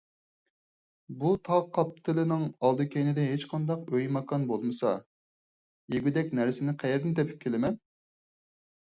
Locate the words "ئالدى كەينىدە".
2.45-3.25